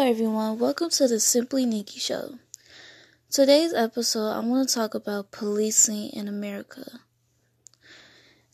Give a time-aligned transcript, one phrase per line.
[0.00, 0.58] Hello, everyone.
[0.58, 2.38] Welcome to the Simply Nikki Show.
[3.30, 7.00] Today's episode, I want to talk about policing in America.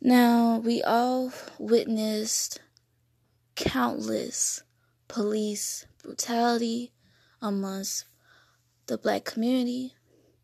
[0.01, 2.59] Now, we all witnessed
[3.55, 4.65] countless
[5.07, 6.91] police brutality
[7.41, 8.07] amongst
[8.89, 9.95] the black community,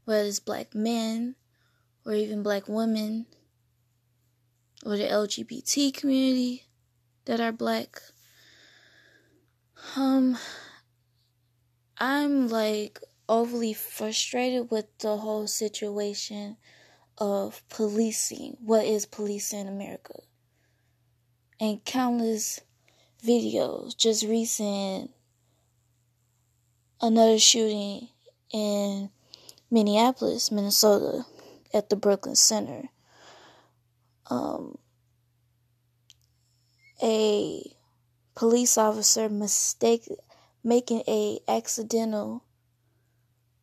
[0.04, 1.34] whether it's black men
[2.06, 3.26] or even black women
[4.86, 6.66] or the LGBT community
[7.24, 8.00] that are black.
[9.96, 10.38] Um,
[12.02, 12.98] I'm like
[13.28, 16.56] overly frustrated with the whole situation
[17.16, 18.56] of policing.
[18.58, 20.14] What is policing in America?
[21.60, 22.58] And countless
[23.24, 23.96] videos.
[23.96, 25.12] Just recent,
[27.00, 28.08] another shooting
[28.52, 29.10] in
[29.70, 31.24] Minneapolis, Minnesota,
[31.72, 32.88] at the Brooklyn Center.
[34.26, 34.76] Um,
[37.00, 37.76] a
[38.34, 40.08] police officer mistake
[40.64, 42.44] making a accidental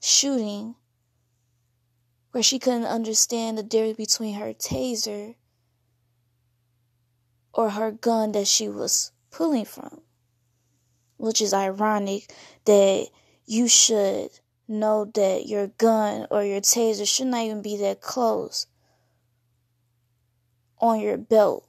[0.01, 0.75] shooting
[2.31, 5.35] where she couldn't understand the difference between her taser
[7.53, 10.01] or her gun that she was pulling from.
[11.17, 12.31] Which is ironic
[12.65, 13.07] that
[13.45, 14.29] you should
[14.67, 18.67] know that your gun or your taser should not even be that close
[20.79, 21.67] on your belt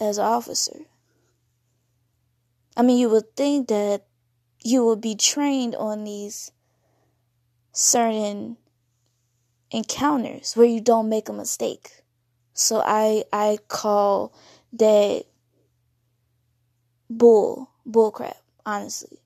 [0.00, 0.86] as an officer.
[2.76, 4.06] I mean, you would think that
[4.66, 6.50] you will be trained on these
[7.70, 8.56] certain
[9.70, 12.02] encounters where you don't make a mistake.
[12.52, 14.34] So I I call
[14.72, 15.24] that
[17.08, 19.20] bull bull crap, honestly.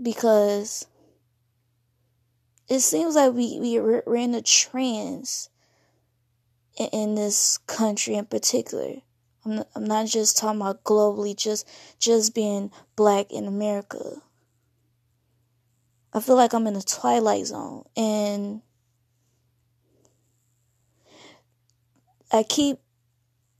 [0.00, 0.86] Because
[2.68, 5.48] it seems like we, we in a trance
[6.76, 9.02] in, in this country in particular
[9.46, 11.68] I'm not, I'm not just talking about globally, just
[12.00, 14.20] just being black in America.
[16.12, 18.60] I feel like I'm in a twilight zone and
[22.32, 22.78] I keep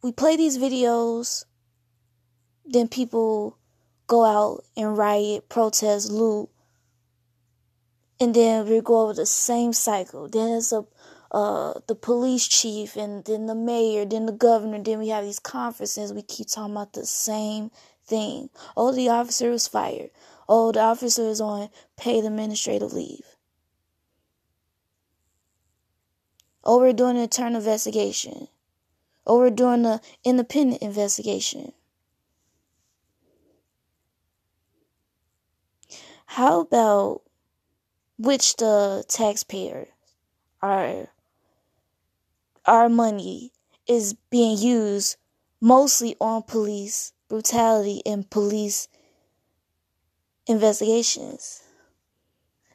[0.02, 1.44] we play these videos
[2.64, 3.56] then people
[4.08, 6.48] go out and riot, protest, loot
[8.18, 10.28] and then we go over the same cycle.
[10.28, 10.84] Then it's a
[11.36, 15.38] uh, the police chief and then the mayor, then the governor, then we have these
[15.38, 16.10] conferences.
[16.10, 17.70] We keep talking about the same
[18.06, 18.48] thing.
[18.74, 20.08] Oh, the officer was fired.
[20.48, 23.36] Oh, the officer is on paid administrative leave.
[26.64, 28.48] Oh, we're doing an internal investigation.
[29.26, 31.72] Oh, we're doing an independent investigation.
[36.24, 37.20] How about
[38.16, 39.88] which the taxpayers
[40.62, 41.08] are
[42.66, 43.52] our money
[43.86, 45.16] is being used
[45.60, 48.88] mostly on police brutality and police
[50.48, 51.62] investigations.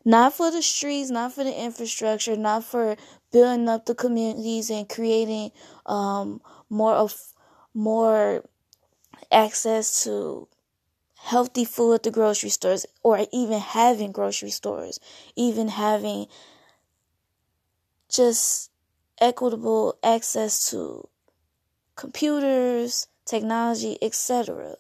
[0.05, 2.95] Not for the streets, not for the infrastructure, not for
[3.31, 5.51] building up the communities and creating
[5.85, 7.15] um, more of
[7.73, 8.43] more
[9.31, 10.47] access to
[11.17, 14.99] healthy food at the grocery stores or even having grocery stores,
[15.35, 16.27] even having
[18.09, 18.70] just
[19.21, 21.07] equitable access to
[21.95, 24.75] computers, technology, etc.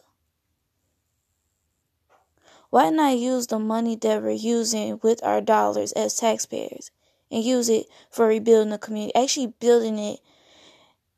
[2.71, 6.89] Why not use the money that we're using with our dollars as taxpayers
[7.29, 10.19] and use it for rebuilding the community, actually building it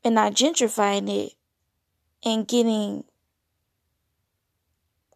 [0.04, 1.32] and not gentrifying it
[2.24, 3.04] and getting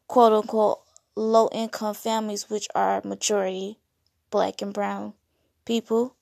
[0.06, 0.80] quote unquote
[1.14, 3.78] low income families, which are majority
[4.30, 5.14] black and brown
[5.64, 6.14] people,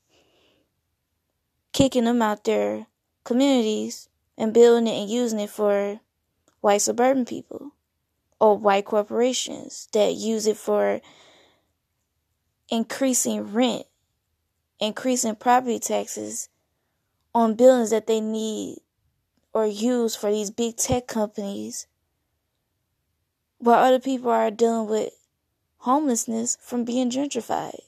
[1.76, 2.86] kicking them out their
[3.22, 6.00] communities and building it and using it for
[6.62, 7.72] white suburban people
[8.40, 11.02] or white corporations that use it for
[12.70, 13.84] increasing rent,
[14.80, 16.48] increasing property taxes
[17.34, 18.78] on buildings that they need
[19.52, 21.86] or use for these big tech companies
[23.58, 25.12] while other people are dealing with
[25.80, 27.80] homelessness from being gentrified.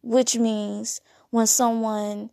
[0.00, 2.30] Which means when someone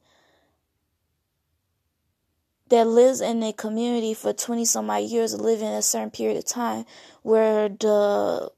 [2.69, 6.45] that lives in a community for 20 some odd years living a certain period of
[6.45, 6.85] time
[7.21, 8.51] where the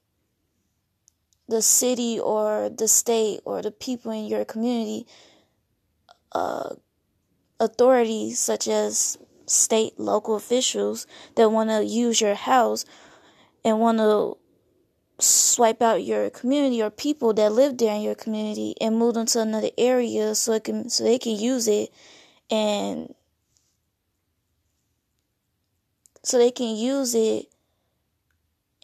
[1.47, 5.05] the city or the state or the people in your community
[6.31, 6.69] uh,
[7.59, 11.05] authorities such as state local officials
[11.35, 12.83] that want to use your house
[13.63, 14.37] and want to
[15.19, 19.25] swipe out your community or people that live there in your community and move them
[19.25, 21.89] to another area so it can so they can use it
[22.49, 23.13] and
[26.25, 27.45] so they can use it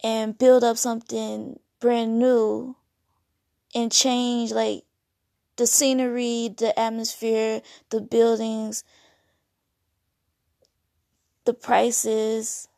[0.02, 2.76] and build up something brand new
[3.74, 4.84] and change like
[5.56, 8.84] the scenery, the atmosphere, the buildings,
[11.44, 12.68] the prices,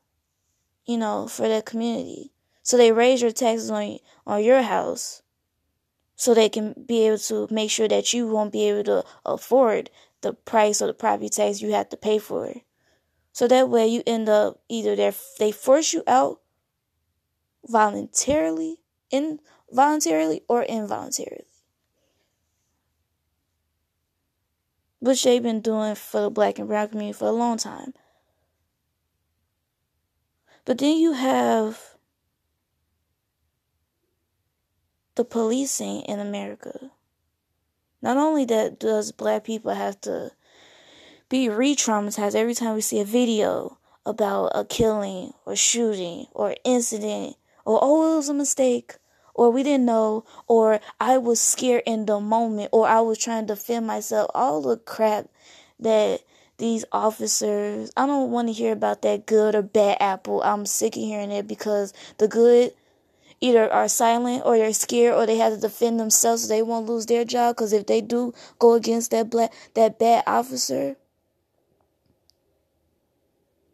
[0.86, 2.32] you know, for the community.
[2.62, 5.22] So they raise your taxes on on your house
[6.16, 9.90] so they can be able to make sure that you won't be able to afford
[10.22, 12.62] the price or the property tax you have to pay for it.
[13.34, 16.40] So that way you end up either they they force you out
[17.66, 18.76] voluntarily,
[19.10, 21.48] involuntarily or involuntarily.
[25.00, 27.92] Which they've been doing for the black and brown community for a long time.
[30.64, 31.96] But then you have
[35.16, 36.92] the policing in America.
[38.00, 40.30] Not only that does black people have to
[41.28, 47.36] be re-traumatized every time we see a video about a killing or shooting or incident
[47.64, 48.96] or oh it was a mistake
[49.34, 53.46] or we didn't know or I was scared in the moment or I was trying
[53.46, 55.26] to defend myself all the crap
[55.80, 56.20] that
[56.58, 60.42] these officers I don't want to hear about that good or bad apple.
[60.42, 62.72] I'm sick of hearing it because the good
[63.40, 66.86] either are silent or they're scared or they have to defend themselves so they won't
[66.86, 70.96] lose their job because if they do go against that black that bad officer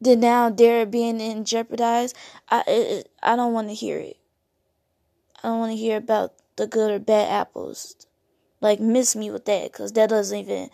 [0.00, 2.16] then now they're being in jeopardized
[2.48, 4.16] i it, i don't want to hear it
[5.42, 7.96] i don't want to hear about the good or bad apples
[8.60, 10.68] like miss me with that because that doesn't even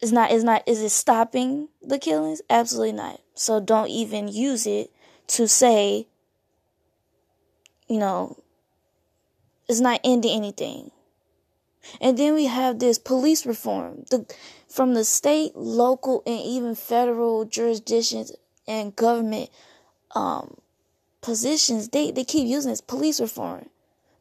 [0.00, 4.66] it's not it's not is it stopping the killings absolutely not so don't even use
[4.66, 4.90] it
[5.26, 6.06] to say
[7.92, 8.38] you know,
[9.68, 10.90] it's not ending anything.
[12.00, 14.04] And then we have this police reform.
[14.10, 14.24] The
[14.72, 18.32] from the state, local, and even federal jurisdictions
[18.66, 19.50] and government
[20.14, 20.56] um,
[21.20, 23.68] positions, they, they keep using this police reform.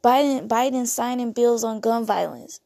[0.03, 2.59] Biden Biden signing bills on gun violence.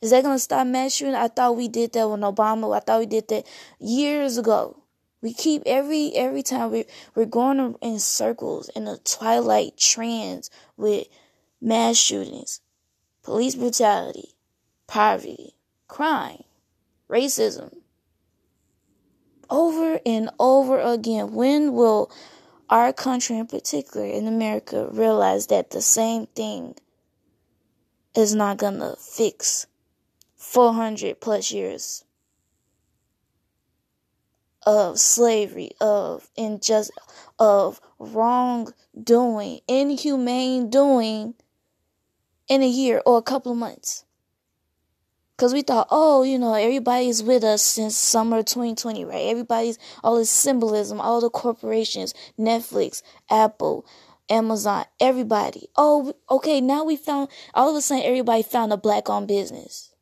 [0.00, 1.14] Is that gonna stop mass shooting?
[1.14, 2.74] I thought we did that with Obama.
[2.74, 3.46] I thought we did that
[3.78, 4.82] years ago.
[5.20, 11.06] We keep every every time we we're going in circles in a twilight trance with
[11.60, 12.62] mass shootings,
[13.22, 14.30] police brutality,
[14.86, 15.54] poverty,
[15.86, 16.44] crime,
[17.10, 17.74] racism.
[19.48, 22.10] Over and over again, when will
[22.68, 26.76] our country in particular in America realize that the same thing
[28.14, 29.66] is not gonna fix
[30.36, 32.04] 400 plus years
[34.66, 36.96] of slavery, of injustice,
[37.38, 41.34] of wrongdoing, inhumane doing
[42.48, 44.04] in a year or a couple of months.
[45.40, 49.24] Because we thought, oh, you know, everybody's with us since summer 2020, right?
[49.30, 53.00] Everybody's, all this symbolism, all the corporations, Netflix,
[53.30, 53.86] Apple,
[54.28, 55.68] Amazon, everybody.
[55.76, 59.94] Oh, okay, now we found, all of a sudden, everybody found a black owned business.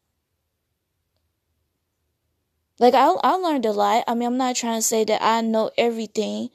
[2.81, 4.03] Like I I learned a lot.
[4.09, 6.51] I mean, I'm not trying to say that I know everything.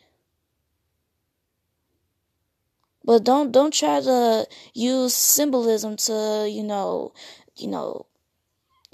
[3.06, 7.13] But don't don't try to use symbolism to, you know,
[7.56, 8.07] you know,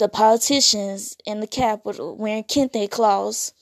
[0.00, 3.52] the politicians in the Capitol wearing kente cloths,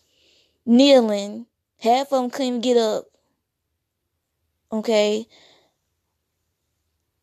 [0.64, 1.46] kneeling.
[1.80, 3.06] Half of them couldn't get up.
[4.70, 5.26] Okay.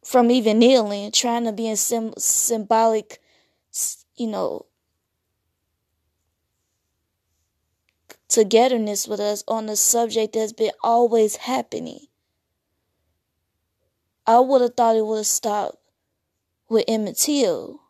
[0.03, 3.21] From even kneeling, trying to be in sim- symbolic,
[4.17, 4.65] you know,
[8.27, 12.07] togetherness with us on the subject that's been always happening.
[14.27, 15.77] I would have thought it would have stopped
[16.67, 17.84] with Emmett Till.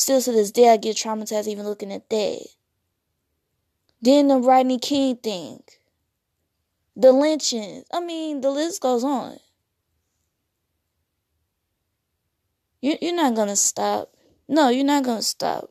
[0.00, 2.46] Still to this day, I get traumatized even looking at that.
[4.00, 5.62] Then the Rodney King thing.
[6.96, 7.84] The lynchings.
[7.92, 9.36] I mean, the list goes on.
[12.80, 14.14] You're not gonna stop.
[14.48, 15.70] No, you're not gonna stop.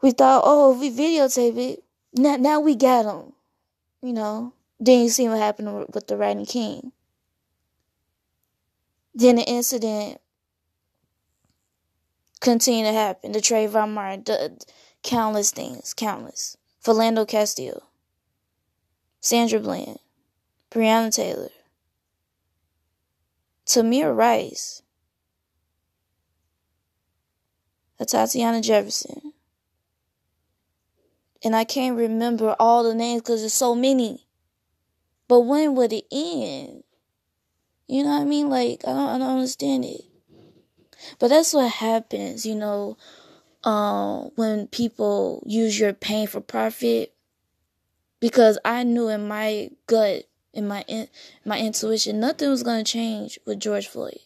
[0.00, 3.34] We thought, oh, if we videotape it, now, now we got him.
[4.00, 6.92] You know, then you see what happened with the Rodney King.
[9.14, 10.18] Then the incident
[12.44, 13.32] continued to happen.
[13.32, 14.64] The Trayvon Martin, the,
[15.02, 16.56] countless things, countless.
[16.84, 17.84] Philando Castillo,
[19.20, 19.98] Sandra Bland,
[20.70, 21.48] Breonna Taylor,
[23.64, 24.82] Tamir Rice,
[28.06, 29.32] Tatiana Jefferson,
[31.42, 34.26] and I can't remember all the names because there's so many.
[35.26, 36.84] But when would it end?
[37.86, 38.50] You know what I mean?
[38.50, 40.02] Like I don't I don't understand it.
[41.18, 42.96] But that's what happens, you know,
[43.62, 47.12] uh, when people use your pain for profit.
[48.20, 51.08] Because I knew in my gut in my in,
[51.44, 54.20] my intuition, nothing was gonna change with George Floyd.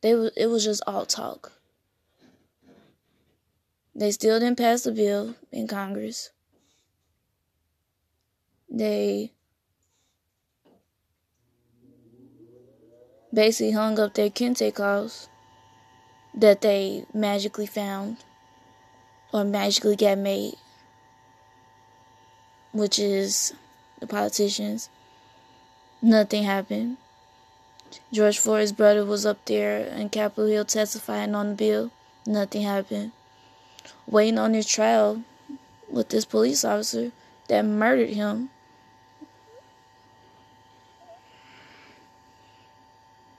[0.00, 1.52] They it was just all talk.
[3.94, 6.30] They still didn't pass the bill in Congress.
[8.70, 9.32] They
[13.32, 15.28] basically hung up their kente cloths
[16.34, 18.18] that they magically found
[19.32, 20.54] or magically got made,
[22.72, 23.54] which is
[24.00, 24.88] the politicians.
[26.00, 26.96] Nothing happened.
[28.12, 31.90] George Floyd's brother was up there in Capitol Hill testifying on the bill.
[32.26, 33.12] Nothing happened.
[34.06, 35.22] Waiting on his trial
[35.90, 37.12] with this police officer
[37.48, 38.50] that murdered him.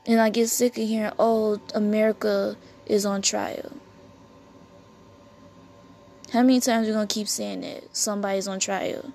[0.06, 3.72] And I get sick of hearing, oh, America is on trial.
[6.32, 9.12] How many times are we gonna keep saying that somebody's on trial?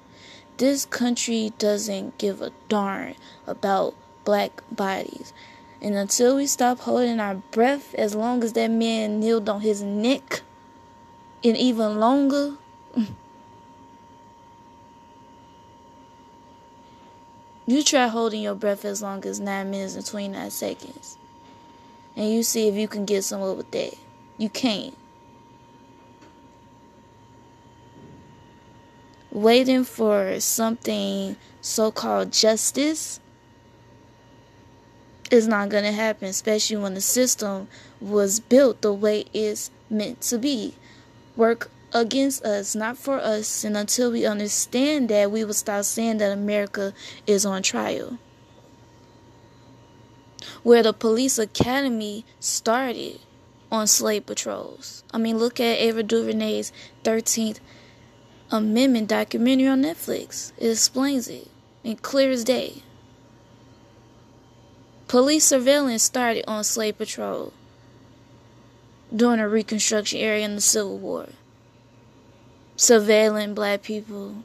[0.56, 3.94] This country doesn't give a darn about
[4.24, 5.32] black bodies.
[5.80, 9.82] And until we stop holding our breath, as long as that man kneeled on his
[9.82, 10.42] neck,
[11.44, 12.56] and even longer,
[17.66, 21.17] you try holding your breath as long as 9 minutes and 29 seconds.
[22.16, 23.94] And you see if you can get somewhere with that.
[24.36, 24.96] You can't.
[29.30, 33.20] Waiting for something so called justice
[35.30, 37.68] is not going to happen, especially when the system
[38.00, 40.74] was built the way it's meant to be.
[41.36, 43.64] Work against us, not for us.
[43.64, 46.92] And until we understand that, we will stop saying that America
[47.26, 48.18] is on trial.
[50.62, 53.20] Where the police academy started
[53.70, 55.04] on slave patrols.
[55.12, 56.72] I mean, look at Ava DuVernay's
[57.04, 57.58] 13th
[58.50, 60.52] Amendment documentary on Netflix.
[60.56, 61.48] It explains it
[61.84, 62.82] in clear as day.
[65.06, 67.52] Police surveillance started on slave patrol
[69.14, 71.28] during the Reconstruction era in the Civil War.
[72.76, 74.44] Surveilling black people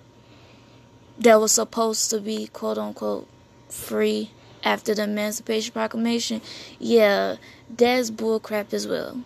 [1.18, 3.28] that was supposed to be quote unquote
[3.70, 4.32] free
[4.64, 6.42] after the Emancipation Proclamation.
[6.80, 7.36] Yeah,
[7.70, 9.24] that's bullcrap as well.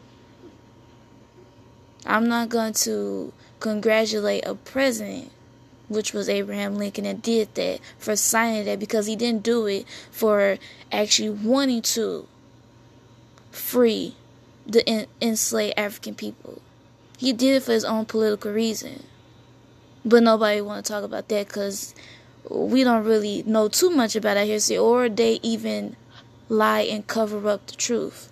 [2.06, 5.32] I'm not going to congratulate a president
[5.89, 9.86] which was Abraham Lincoln, and did that for signing that because he didn't do it
[10.12, 10.58] for
[10.91, 12.27] actually wanting to
[13.51, 14.15] free
[14.65, 16.62] the enslaved African people.
[17.17, 19.03] He did it for his own political reason.
[20.06, 21.96] But nobody want to talk about that because
[22.50, 25.96] we don't really know too much about our history, or they even
[26.50, 28.32] lie and cover up the truth.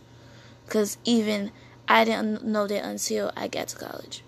[0.66, 1.52] Because even
[1.88, 4.24] I didn't know that until I got to college.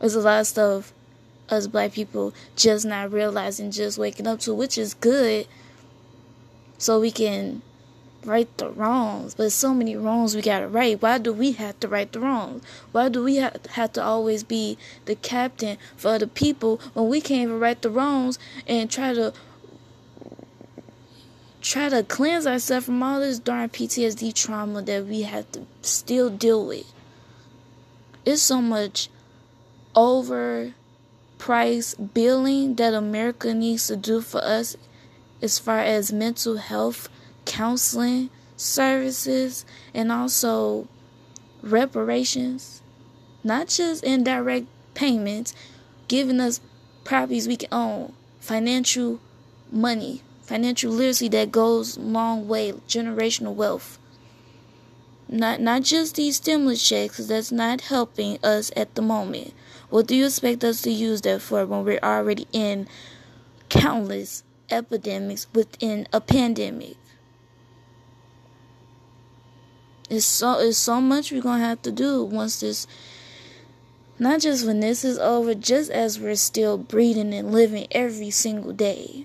[0.00, 0.92] There's a lot of stuff
[1.48, 5.46] us black people just not realizing, just waking up to, which is good.
[6.78, 7.62] So we can
[8.24, 9.34] right the wrongs.
[9.34, 11.00] But so many wrongs we gotta right.
[11.00, 12.64] Why do we have to right the wrongs?
[12.92, 17.20] Why do we have, have to always be the captain for the people when we
[17.20, 19.32] can't even right the wrongs and try to
[21.60, 26.30] try to cleanse ourselves from all this darn PTSD trauma that we have to still
[26.30, 26.92] deal with?
[28.24, 29.08] It's so much
[29.94, 30.74] over
[31.38, 34.76] price billing that America needs to do for us
[35.42, 37.08] as far as mental health
[37.44, 40.88] counseling services and also
[41.62, 42.82] reparations,
[43.42, 45.54] not just indirect payments,
[46.08, 46.60] giving us
[47.04, 49.20] properties we can own, financial
[49.70, 53.98] money, financial literacy that goes long way, generational wealth.
[55.28, 59.54] Not not just these stimulus checks, that's not helping us at the moment.
[59.88, 62.86] What do you expect us to use that for when we're already in
[63.70, 66.96] countless epidemics within a pandemic?
[70.12, 72.86] It's so it's so much we're gonna have to do once this
[74.18, 78.74] not just when this is over, just as we're still breathing and living every single
[78.74, 79.24] day.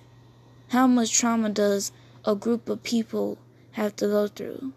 [0.69, 1.91] How much trauma does
[2.23, 3.37] a group of people
[3.71, 4.71] have to go through?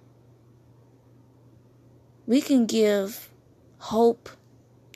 [2.27, 3.31] We can give
[3.79, 4.31] hope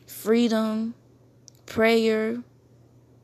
[0.09, 0.95] freedom,
[1.65, 2.43] prayer,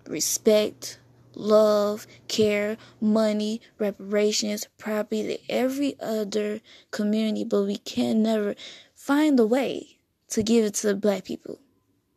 [0.07, 1.00] respect,
[1.35, 6.61] love, care, money, reparations, property to every other
[6.91, 8.55] community, but we can never
[8.95, 11.59] find a way to give it to the black people.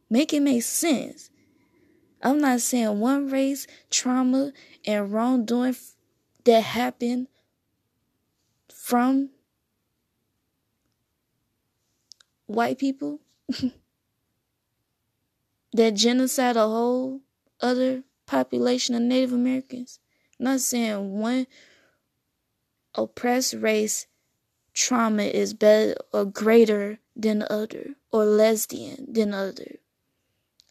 [0.09, 1.29] Make it make sense.
[2.21, 4.53] I'm not saying one race trauma
[4.85, 5.75] and wrongdoing
[6.45, 7.27] that happened
[8.73, 9.29] from
[12.45, 13.19] white people
[15.73, 17.21] that genocide a whole
[17.59, 19.99] other population of Native Americans.
[20.39, 21.47] I'm not saying one
[22.95, 24.07] oppressed race
[24.73, 29.75] trauma is better or greater than the other or less than than the other.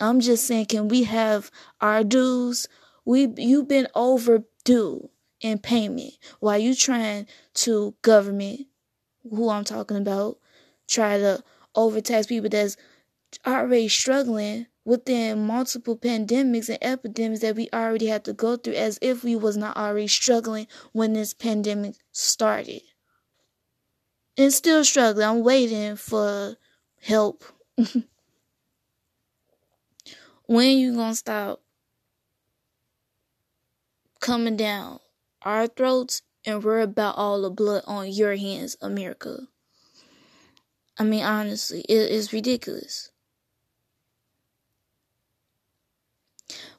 [0.00, 2.68] I'm just saying, can we have our dues?
[3.04, 5.09] We you've been overdue
[5.40, 8.66] in payment while you trying to government,
[9.28, 10.38] who I'm talking about,
[10.88, 11.42] try to
[11.75, 12.76] overtax people that's
[13.47, 18.98] already struggling within multiple pandemics and epidemics that we already had to go through as
[19.00, 22.82] if we was not already struggling when this pandemic started.
[24.36, 25.26] And still struggling.
[25.26, 26.56] I'm waiting for
[27.00, 27.44] help.
[30.46, 31.60] when you gonna stop
[34.20, 34.98] coming down
[35.42, 39.48] our throats and worry about all the blood on your hands, America?
[40.98, 43.12] I mean, honestly, it is ridiculous.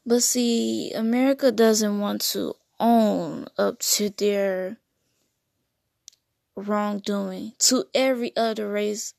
[0.06, 4.78] But see, America doesn't want to own up to their
[6.56, 9.14] wrongdoing to every other race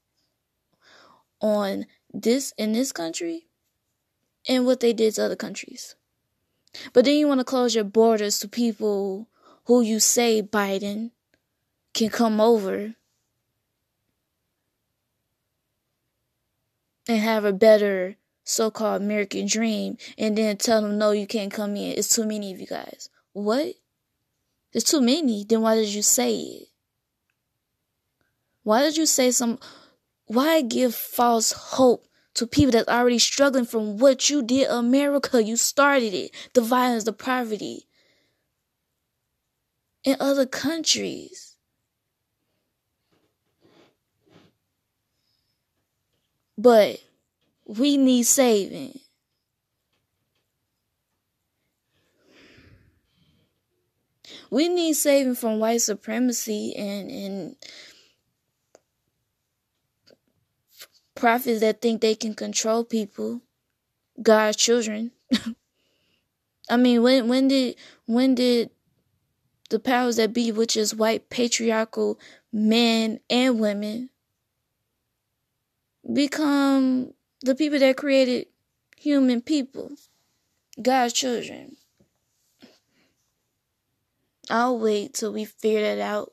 [1.41, 3.47] on this in this country
[4.47, 5.97] and what they did to other countries.
[6.93, 9.29] But then you want to close your borders to people
[9.65, 11.13] who you say Biden
[11.95, 12.95] can come over
[17.09, 21.77] and have a better so-called American dream and then tell them no you can't come
[21.77, 21.99] in.
[21.99, 23.09] It's too many of you guys.
[23.33, 23.75] What?
[24.73, 25.45] There's too many.
[25.49, 26.69] Then why did you say it?
[28.63, 29.59] Why did you say some
[30.27, 35.43] why give false hope to people that's already struggling from what you did America?
[35.43, 36.31] You started it.
[36.55, 37.87] The violence, the poverty.
[40.03, 41.57] In other countries.
[46.57, 47.03] But
[47.67, 49.01] we need saving.
[54.51, 57.57] We need saving from white supremacy and, and
[61.15, 63.41] prophets that think they can control people,
[64.23, 65.11] God's children.
[66.71, 68.71] I mean, when when did when did
[69.71, 72.19] the powers that be, which is white patriarchal
[72.53, 74.11] men and women,
[76.13, 77.13] become
[77.45, 78.47] the people that created
[78.97, 79.93] human people,
[80.81, 81.77] God's children.
[84.49, 86.33] I'll wait till we figure that out.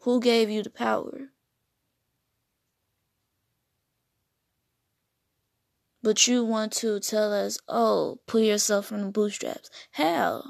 [0.00, 1.28] Who gave you the power?
[6.02, 9.70] But you want to tell us, oh, pull yourself from the bootstraps.
[9.92, 10.42] How?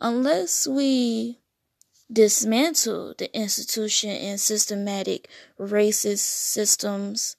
[0.00, 1.40] Unless we
[2.12, 7.36] dismantle the institution and systematic racist systems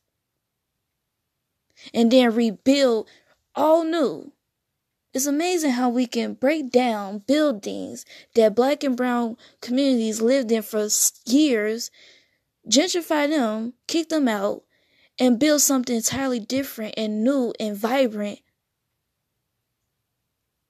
[1.94, 3.08] and then rebuild
[3.56, 4.32] all new.
[5.14, 10.62] It's amazing how we can break down buildings that black and brown communities lived in
[10.62, 10.88] for
[11.26, 11.90] years,
[12.70, 14.64] gentrify them, kick them out,
[15.18, 18.40] and build something entirely different and new and vibrant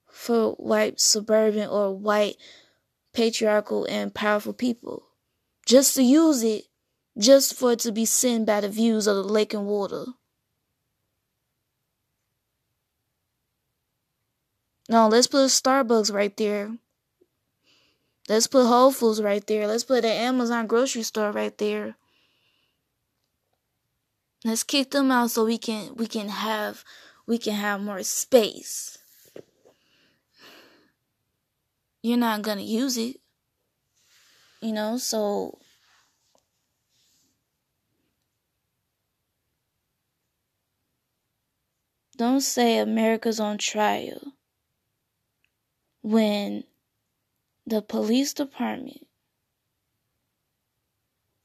[0.09, 2.37] for white suburban or white
[3.17, 5.01] patriarchal and powerful people
[5.65, 6.65] just to use it
[7.17, 10.05] just for it to be seen by the views of the lake and water.
[14.87, 16.77] No, let's put Starbucks right there.
[18.29, 19.65] Let's put Whole Foods right there.
[19.65, 21.95] Let's put the Amazon grocery store right there.
[24.45, 26.85] Let's kick them out so we can we can have
[27.25, 28.96] we can have more space.
[32.07, 33.17] You're not going to use it.
[34.61, 35.59] You know, so
[42.15, 44.33] don't say America's on trial
[46.01, 46.63] when
[47.65, 49.05] the police department,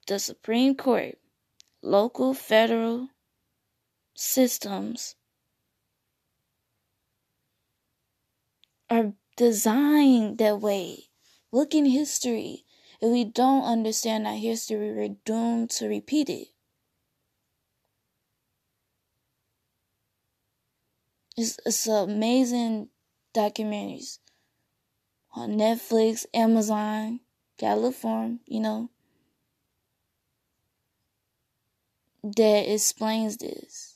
[0.06, 1.18] the Supreme Court,
[1.82, 3.08] local, federal
[4.14, 5.16] systems
[8.88, 11.10] are designed that way.
[11.52, 12.64] Look in history.
[13.00, 16.48] If we don't understand our history, we're doomed to repeat it.
[21.36, 22.88] It's, it's amazing
[23.34, 24.18] documentaries
[25.34, 27.20] on Netflix, Amazon.
[27.58, 27.80] Gotta
[28.46, 28.90] you know.
[32.24, 33.91] That explains this.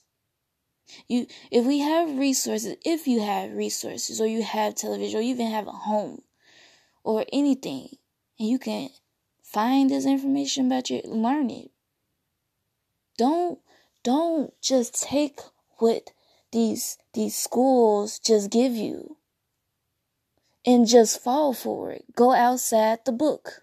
[1.09, 5.31] You, if we have resources, if you have resources, or you have television, or you
[5.31, 6.23] even have a home,
[7.05, 7.89] or anything,
[8.39, 8.91] and you can
[9.43, 11.71] find this information about your, learn it.
[13.17, 13.61] Don't,
[14.03, 15.41] don't just take
[15.79, 16.11] what
[16.53, 19.17] these these schools just give you
[20.65, 22.05] and just fall for it.
[22.15, 23.63] Go outside the book.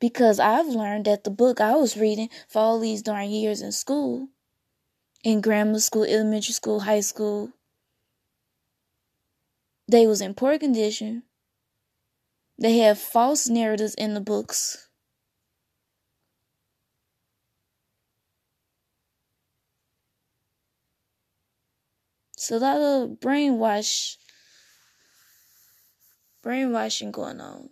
[0.00, 3.72] Because I've learned that the book I was reading for all these darn years in
[3.72, 4.28] school,
[5.24, 7.50] in grammar school, elementary school, high school,
[9.88, 11.22] they was in poor condition.
[12.58, 14.88] They have false narratives in the books.
[22.34, 24.18] It's a lot of brainwash
[26.42, 27.70] brainwashing going on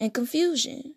[0.00, 0.96] and confusion.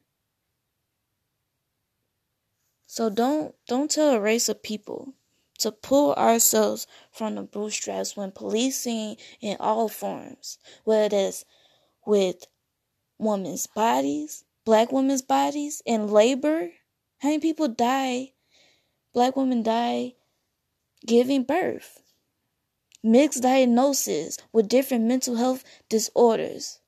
[2.88, 5.14] So don't don't tell a race of people
[5.60, 11.46] to pull ourselves from the bootstraps when policing in all forms, whether it's
[12.06, 12.48] with
[13.18, 16.72] women's bodies, black women's bodies, in labor.
[17.20, 18.34] How many people die?
[19.14, 20.16] Black women die
[21.06, 22.02] giving birth
[23.04, 26.80] mixed diagnosis with different mental health disorders.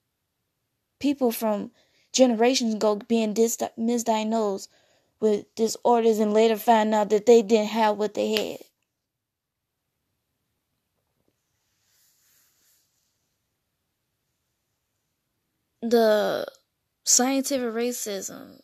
[0.99, 1.71] People from
[2.13, 4.67] generations ago being misdiagnosed
[5.21, 8.57] with disorders and later find out that they didn't have what they
[15.81, 15.89] had.
[15.89, 16.45] The
[17.03, 18.61] scientific racism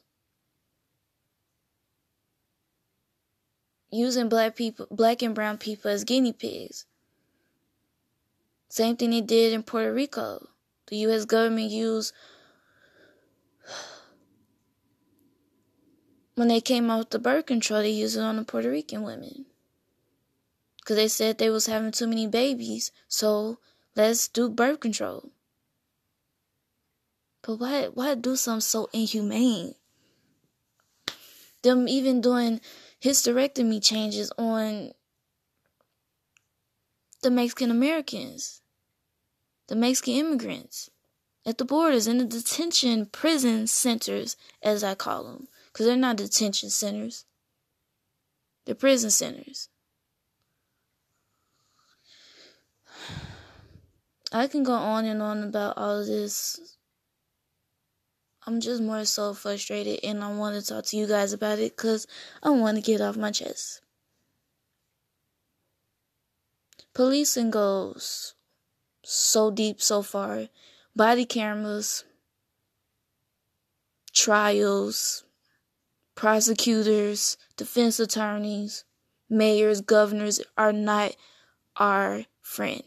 [3.90, 6.86] using black people black and brown people as guinea pigs
[8.70, 10.50] same thing they did in Puerto Rico.
[10.88, 11.26] The U.S.
[11.26, 12.14] government used
[16.38, 19.02] when they came out with the birth control, they used it on the Puerto Rican
[19.02, 19.48] women
[20.78, 22.92] because they said they was having too many babies.
[23.08, 23.58] So
[23.96, 25.32] let's do birth control.
[27.42, 29.74] But why why do something so inhumane?
[31.64, 32.62] Them even doing
[33.04, 34.92] hysterectomy changes on
[37.24, 38.62] the Mexican Americans,
[39.70, 40.92] the Mexican immigrants
[41.48, 45.48] at the borders in the detention prison centers, as I call them,
[45.78, 47.26] because they're not detention centers,
[48.66, 49.70] they're prison centers.
[54.34, 56.78] I can go on and on about all of this.
[58.48, 61.78] I'm just more so frustrated, and I want to talk to you guys about it
[61.78, 62.08] because
[62.42, 63.82] I want to get off my chest.
[66.96, 68.34] Policing goes
[69.04, 70.48] so deep so far.
[70.96, 72.04] Body cameras,
[74.12, 75.24] trials,
[76.18, 78.84] prosecutors, defense attorneys,
[79.30, 81.16] mayors, governors are not
[81.78, 82.84] our friend.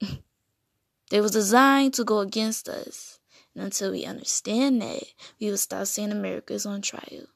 [1.10, 3.18] they was designed to go against us.
[3.54, 5.02] And until we understand that,
[5.40, 7.26] we will stop seeing America's on trial.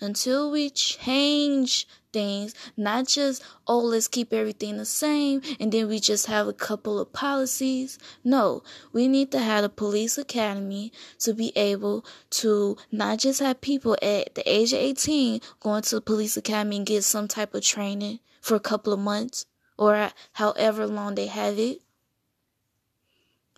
[0.00, 5.98] Until we change things, not just, oh, let's keep everything the same and then we
[5.98, 7.98] just have a couple of policies.
[8.22, 13.60] No, we need to have a police academy to be able to not just have
[13.60, 17.52] people at the age of 18 going to the police academy and get some type
[17.52, 21.80] of training for a couple of months or however long they have it.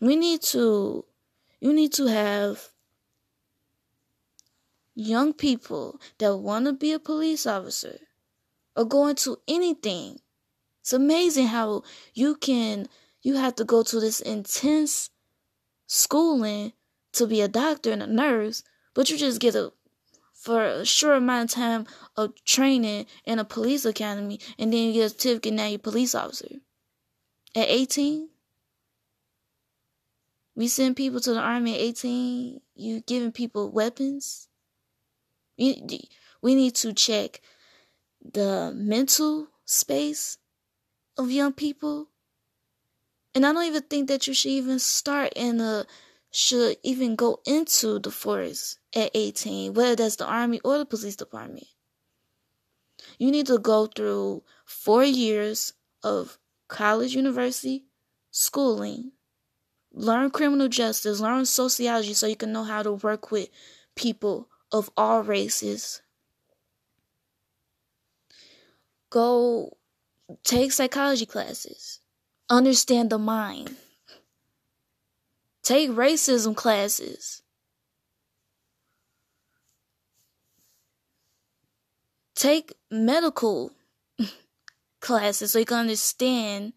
[0.01, 1.05] We need to,
[1.61, 2.71] you need to have
[4.97, 8.01] young people that want to be a police officer
[8.75, 10.19] or go into anything.
[10.81, 11.83] It's amazing how
[12.15, 12.89] you can
[13.23, 15.11] you have to go to this intense
[15.87, 16.73] schooling
[17.13, 18.63] to be a doctor and a nurse,
[18.95, 19.73] but you just get a
[20.33, 24.93] for a short amount of time of training in a police academy and then you
[24.93, 26.49] get a certificate now you're a police officer.
[27.55, 28.29] At 18,
[30.55, 34.49] we send people to the army at 18, you giving people weapons,
[35.59, 36.09] we,
[36.43, 37.41] we need to check
[38.33, 40.39] the mental space
[41.17, 42.09] of young people.
[43.35, 45.87] And I don't even think that you should even start in a
[46.31, 51.17] should even go into the force at 18, whether that's the army or the police
[51.17, 51.67] department.
[53.19, 56.39] You need to go through four years of
[56.69, 57.85] college, university,
[58.31, 59.13] schooling,
[59.93, 63.49] learn criminal justice, learn sociology so you can know how to work with
[63.95, 66.03] people of all races.
[69.11, 69.77] Go
[70.45, 72.01] take psychology classes.
[72.49, 73.77] Understand the mind.
[75.63, 77.43] Take racism classes.
[82.35, 83.73] Take medical
[85.01, 86.75] classes so you can understand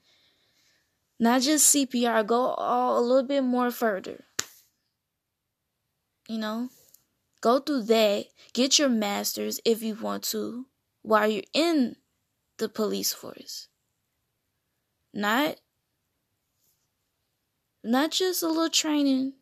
[1.20, 4.24] not just CPR, go all a little bit more further.
[6.30, 6.70] You know?
[7.41, 8.25] Go through that.
[8.54, 10.65] Get your master's if you want to
[11.02, 11.95] while you're in
[12.58, 13.67] the police force.
[15.13, 15.58] Not
[17.84, 19.34] not just a little training,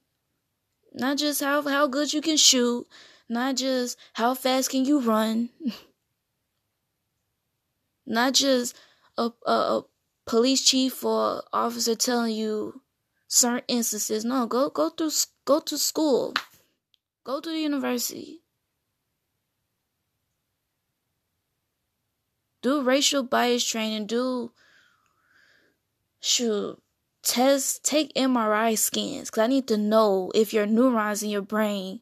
[0.93, 2.87] not just how how good you can shoot,
[3.27, 5.49] not just how fast can you run,
[8.05, 8.75] not just
[9.17, 9.85] a, a, a
[10.25, 12.81] police chief or officer telling you
[13.27, 14.23] certain instances.
[14.23, 15.11] No, go go through
[15.45, 16.33] go to school,
[17.27, 18.41] go to the university.
[22.61, 24.07] Do racial bias training.
[24.07, 24.53] Do
[26.21, 26.81] shoot
[27.21, 31.99] test take MRI scans because I need to know if your neurons in your brain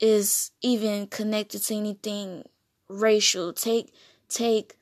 [0.00, 2.42] is even connected to anything
[2.88, 3.52] racial.
[3.52, 3.94] Take
[4.28, 4.76] take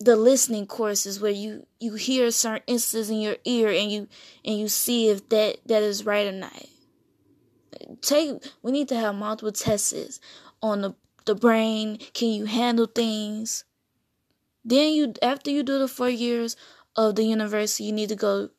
[0.00, 4.08] the listening courses where you you hear certain instances in your ear and you
[4.44, 6.73] and you see if that that is right or not.
[8.00, 10.20] Take we need to have multiple tests
[10.62, 11.98] on the the brain.
[12.12, 13.64] Can you handle things?
[14.64, 16.56] Then you after you do the four years
[16.96, 18.50] of the university, you need to go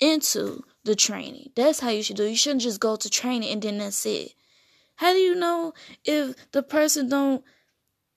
[0.00, 1.50] into the training.
[1.54, 2.24] That's how you should do.
[2.24, 2.30] It.
[2.30, 4.32] You shouldn't just go to training and then that's it.
[4.96, 5.74] How do you know
[6.04, 7.44] if the person don't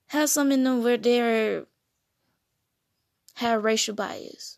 [0.08, 1.66] have something in them where they're
[3.36, 4.58] have racial bias?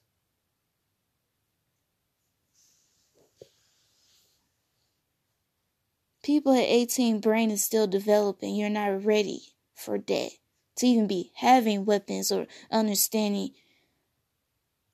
[6.24, 8.56] People at 18 brain is still developing.
[8.56, 9.42] You're not ready
[9.76, 10.30] for that.
[10.78, 13.52] To even be having weapons or understanding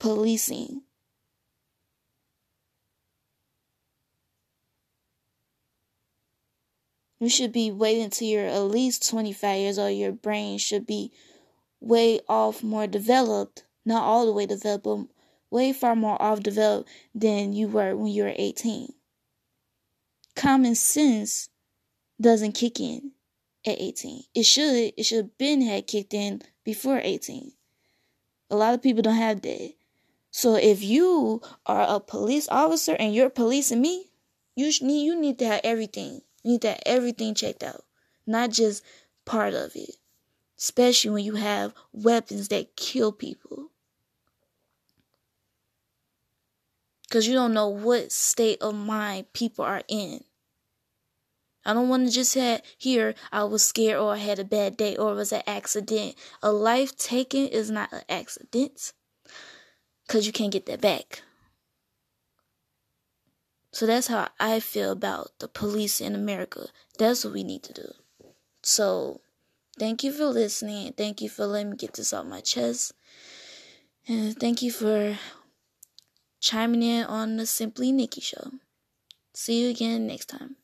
[0.00, 0.82] policing.
[7.20, 9.96] You should be waiting until you're at least 25 years old.
[9.96, 11.12] Your brain should be
[11.78, 13.64] way off more developed.
[13.84, 15.06] Not all the way developed, but
[15.48, 18.94] way far more off developed than you were when you were 18.
[20.40, 21.50] Common sense
[22.18, 23.12] doesn't kick in
[23.66, 24.22] at 18.
[24.34, 24.94] It should.
[24.96, 27.52] It should have been had kicked in before 18.
[28.48, 29.74] A lot of people don't have that.
[30.30, 34.06] So if you are a police officer and you're policing me,
[34.56, 36.22] you need you need to have everything.
[36.42, 37.84] You need to have everything checked out,
[38.26, 38.82] not just
[39.26, 39.96] part of it.
[40.56, 43.72] Especially when you have weapons that kill people.
[47.02, 50.24] Because you don't know what state of mind people are in.
[51.64, 54.76] I don't want to just have here I was scared or I had a bad
[54.76, 56.14] day or it was an accident.
[56.42, 58.92] A life taken is not an accident
[60.06, 61.22] because you can't get that back.
[63.72, 66.68] So that's how I feel about the police in America.
[66.98, 67.92] That's what we need to do.
[68.62, 69.20] So
[69.78, 70.92] thank you for listening.
[70.94, 72.92] Thank you for letting me get this off my chest.
[74.08, 75.18] And thank you for
[76.40, 78.52] chiming in on the Simply Nikki show.
[79.34, 80.56] See you again next time.